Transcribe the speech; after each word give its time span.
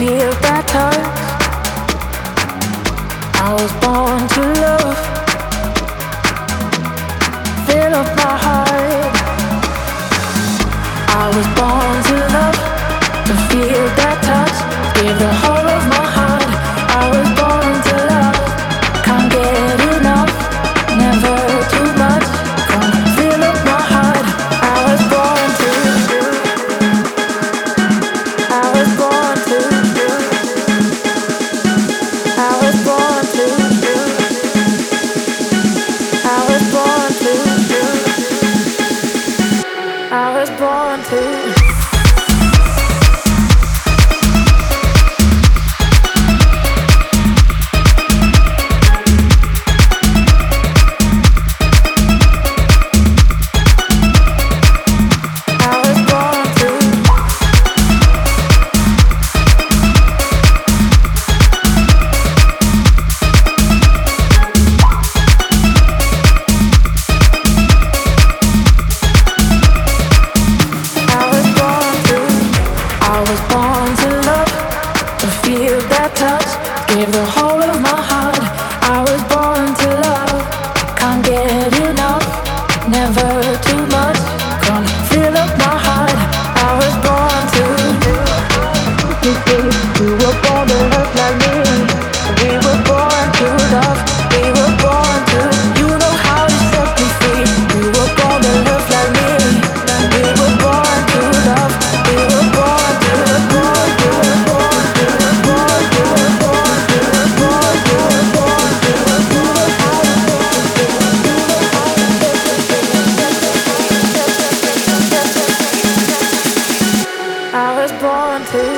feel 0.00 0.32
that 0.40 0.64
touch. 0.66 0.96
I 3.46 3.52
was 3.52 3.70
born 3.84 4.20
to 4.34 4.42
love, 4.64 4.98
fill 7.66 7.94
up 8.00 8.08
my 8.16 8.34
heart. 8.46 9.14
I 11.22 11.26
was 11.36 11.46
born 11.58 11.96
to 12.08 12.16
love, 12.34 12.60
to 13.28 13.34
feel 13.50 13.84
that 14.00 14.16
touch, 14.24 14.56
give 15.04 15.18
the 15.18 15.32
heart. 15.34 15.59
too. 41.10 41.39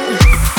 Peace. 0.02 0.51